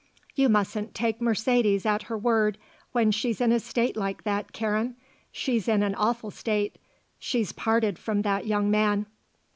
"You 0.33 0.49
mustn't 0.49 0.95
take 0.95 1.21
Mercedes 1.21 1.85
at 1.85 2.01
her 2.09 2.17
word 2.17 2.57
when 2.91 3.11
she's 3.11 3.39
in 3.39 3.51
a 3.51 3.59
state 3.59 3.95
like 3.95 4.23
that, 4.23 4.51
Karen. 4.51 4.95
She's 5.31 5.67
in 5.67 5.83
an 5.83 5.93
awful 5.93 6.31
state. 6.31 6.79
She's 7.19 7.51
parted 7.51 7.99
from 7.99 8.23
that 8.23 8.47
young 8.47 8.71
man." 8.71 9.05